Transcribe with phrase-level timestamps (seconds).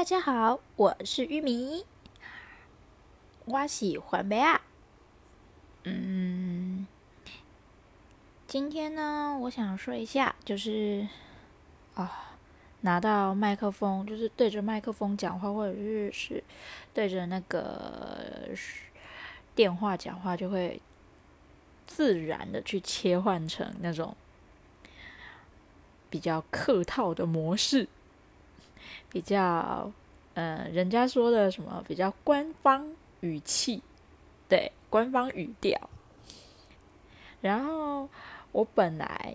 [0.00, 1.84] 大家好，我是玉米，
[3.44, 4.62] 我喜欢贝啊。
[5.84, 6.86] 嗯，
[8.46, 11.06] 今天呢，我想说一下，就是
[11.96, 12.38] 啊，
[12.80, 16.42] 拿到麦克风，就是对着麦克风讲话，或者是是
[16.94, 18.48] 对着那个
[19.54, 20.80] 电话讲话，就会
[21.86, 24.16] 自然的去切换成那种
[26.08, 27.86] 比较客套的模式。
[29.10, 29.90] 比较，
[30.34, 33.82] 呃，人家说的什么比较官方语气，
[34.48, 35.90] 对，官方语调。
[37.40, 38.08] 然后
[38.52, 39.34] 我本来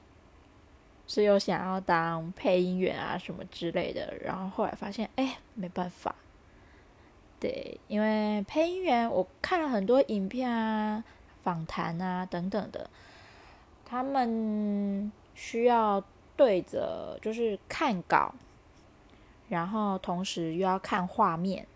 [1.07, 6.15] 是有想要当配音员啊什么之类的，然后后来发现，哎，没办法。
[7.39, 11.03] 对，因为配音员，我看了很多影片啊、
[11.43, 12.89] 访谈啊等等的，
[13.85, 16.03] 他们需要
[16.37, 18.33] 对着，就是看稿。
[19.47, 21.67] 然后同时又要看画面，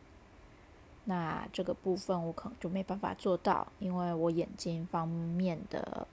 [1.06, 6.08] 那这个部分我可能就没办法做到，因为我眼睛方面的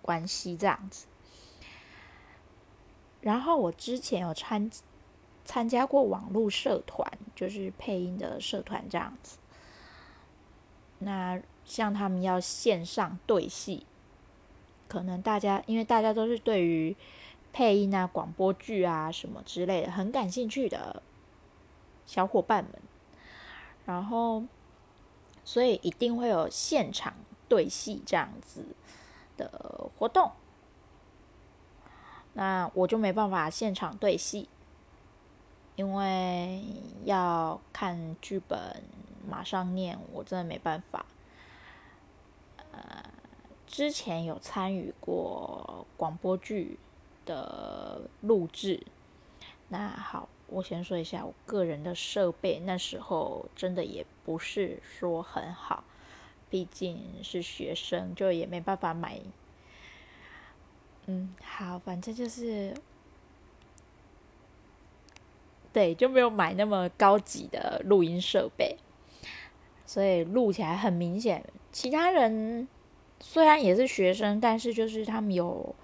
[0.00, 1.06] 关系这样子。
[3.20, 4.70] 然后我之前有参
[5.44, 9.38] 参加过网络社团，就是配音的社团这样子。
[11.00, 13.86] 那像他们要线上对戏，
[14.88, 16.96] 可能大家因为大家都是对于。
[17.52, 21.02] 配音啊，广播剧啊，什么之类的，很感兴趣的
[22.06, 22.72] 小伙伴们，
[23.84, 24.44] 然后，
[25.44, 27.14] 所以一定会有现场
[27.48, 28.64] 对戏这样子
[29.36, 30.32] 的活动。
[32.32, 34.48] 那我就没办法现场对戏，
[35.76, 36.64] 因为
[37.04, 38.82] 要看剧本，
[39.28, 41.04] 马上念，我真的没办法。
[42.72, 43.04] 呃，
[43.66, 46.78] 之前有参与过广播剧。
[47.24, 48.80] 的录制，
[49.68, 55.84] 那好，我先说一下我个人的设备，那时候真的也不是说很好，
[56.50, 59.18] 毕竟是学生，就也没办法买。
[61.06, 62.74] 嗯，好，反正就是，
[65.72, 68.76] 对，就没有买那么高级的录音设备，
[69.86, 71.44] 所以录起来很明显。
[71.70, 72.68] 其他人
[73.20, 75.74] 虽然也是学生，但是就是他们有。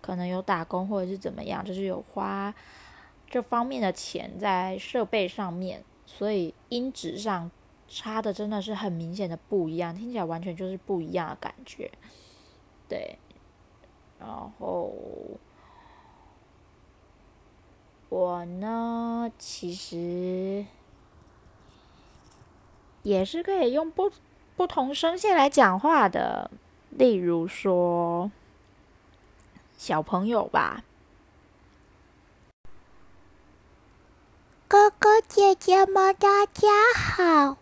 [0.00, 2.54] 可能有打工或者是怎么样，就是有花
[3.28, 7.50] 这方面的钱在设备上面，所以音质上
[7.86, 11.90] 差的真的是很明显的不一样，听起来完全就是不一样的感觉。
[12.88, 13.18] 对，
[14.18, 14.28] 然
[14.58, 14.92] 后
[18.08, 20.66] 我呢，其实
[23.02, 24.10] 也是可以用不
[24.56, 26.50] 不同声线来讲话的，
[26.90, 28.30] 例如说。
[29.80, 30.84] 小朋友吧，
[34.68, 37.56] 哥哥姐姐们，大家好，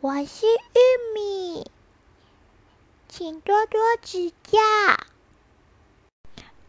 [0.00, 0.78] 我是玉
[1.16, 1.68] 米，
[3.08, 4.60] 请多多指教。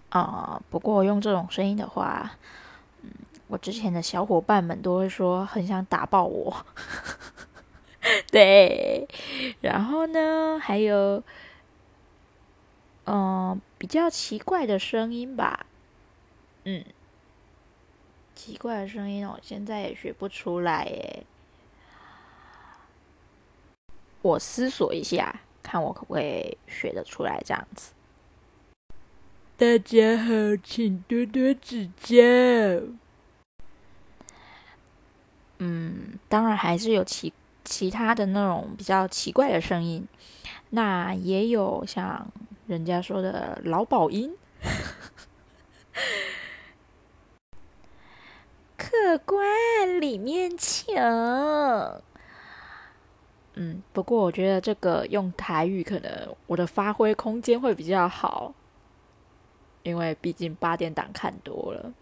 [0.10, 2.32] 啊、呃，不过用这种声音的话，
[3.04, 3.12] 嗯，
[3.46, 6.66] 我之前的小伙伴们都会说很想打爆我。
[8.34, 9.08] 对，
[9.62, 11.22] 然后呢，还有。
[13.08, 15.66] 嗯，比较奇怪的声音吧，
[16.64, 16.84] 嗯，
[18.34, 21.24] 奇怪的声音，我现在也学不出来耶。
[24.22, 27.92] 我思索一下，看我可不可以学得出来这样子。
[29.58, 30.32] 大家好，
[30.64, 32.16] 请多多指教。
[35.60, 37.34] 嗯，当然还是有其
[37.64, 40.08] 其他的那种比较奇怪的声音，
[40.70, 42.32] 那也有像。
[42.68, 44.36] 人家说的劳保音，
[48.76, 50.96] 客官里面请。
[53.58, 58.54] 嗯，不过我觉得这个用台语可能我的发挥空间会比较好，
[59.84, 61.94] 因为毕竟八点档看多了。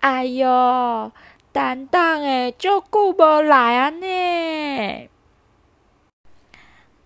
[0.00, 1.10] 哎哟，
[1.52, 5.08] 担当哎，就顾不来啊呢，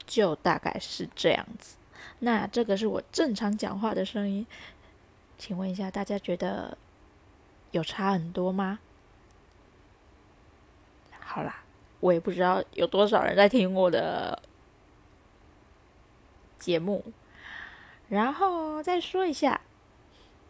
[0.04, 1.76] 就大概是这样子。
[2.20, 4.46] 那这个是我正常讲话的声音，
[5.36, 6.78] 请问一下，大家觉得
[7.72, 8.78] 有差很多吗？
[11.18, 11.64] 好啦，
[12.00, 14.40] 我也不知道有多少人在听我的
[16.58, 17.04] 节目，
[18.08, 19.60] 然后再说一下，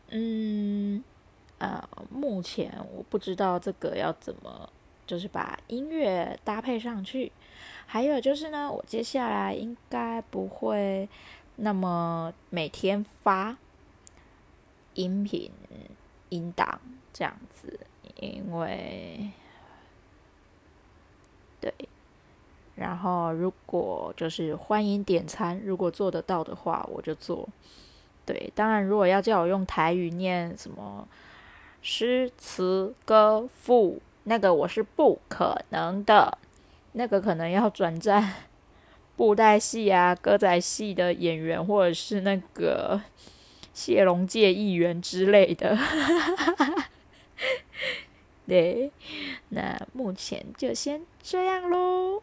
[0.09, 1.03] 嗯，
[1.59, 4.69] 呃，目前我不知道这个要怎么，
[5.07, 7.33] 就是把音乐搭配上去，
[7.87, 11.09] 还有就是呢，我接下来应该不会。
[11.57, 13.57] 那么每天发
[14.95, 15.51] 音频
[16.29, 16.81] 音档
[17.13, 17.81] 这样子，
[18.17, 19.31] 因为
[21.61, 21.73] 对
[22.75, 27.49] 然后如果就是欢迎点餐，如果做得到的话，我就做。
[28.27, 31.07] 对，当然如果要叫我用台语念什么
[31.83, 36.39] 诗词歌赋，那个我是不可能的，
[36.93, 38.35] 那个可能要转战
[39.17, 43.01] 布袋戏啊、歌仔戏的演员，或者是那个
[43.73, 45.79] 谢龙界议员之类的。
[48.47, 48.91] 对，
[49.51, 52.23] 那目前就先这样喽。